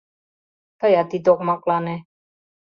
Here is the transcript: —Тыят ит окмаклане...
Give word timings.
—Тыят 0.79 1.11
ит 1.17 1.25
окмаклане... 1.31 1.95